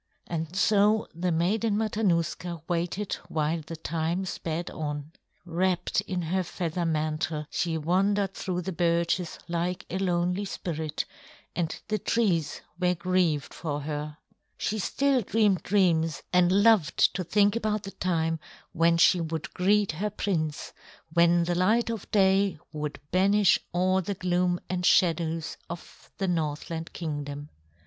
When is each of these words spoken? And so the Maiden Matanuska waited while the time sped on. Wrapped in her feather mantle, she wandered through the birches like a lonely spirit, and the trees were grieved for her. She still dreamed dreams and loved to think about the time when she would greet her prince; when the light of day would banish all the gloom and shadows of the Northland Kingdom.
And 0.25 0.55
so 0.55 1.07
the 1.13 1.31
Maiden 1.31 1.77
Matanuska 1.77 2.63
waited 2.67 3.13
while 3.29 3.61
the 3.63 3.75
time 3.75 4.25
sped 4.25 4.71
on. 4.71 5.11
Wrapped 5.45 6.01
in 6.07 6.23
her 6.23 6.41
feather 6.41 6.87
mantle, 6.87 7.45
she 7.51 7.77
wandered 7.77 8.33
through 8.33 8.63
the 8.63 8.71
birches 8.71 9.37
like 9.47 9.85
a 9.91 9.99
lonely 9.99 10.45
spirit, 10.45 11.05
and 11.55 11.79
the 11.87 11.99
trees 11.99 12.61
were 12.79 12.95
grieved 12.95 13.53
for 13.53 13.81
her. 13.81 14.17
She 14.57 14.79
still 14.79 15.21
dreamed 15.21 15.61
dreams 15.61 16.23
and 16.33 16.51
loved 16.63 17.13
to 17.13 17.23
think 17.23 17.55
about 17.55 17.83
the 17.83 17.91
time 17.91 18.39
when 18.71 18.97
she 18.97 19.21
would 19.21 19.53
greet 19.53 19.91
her 19.91 20.09
prince; 20.09 20.73
when 21.13 21.43
the 21.43 21.53
light 21.53 21.91
of 21.91 22.09
day 22.09 22.57
would 22.73 22.99
banish 23.11 23.59
all 23.71 24.01
the 24.01 24.15
gloom 24.15 24.59
and 24.67 24.83
shadows 24.83 25.57
of 25.69 26.09
the 26.17 26.27
Northland 26.27 26.91
Kingdom. 26.91 27.49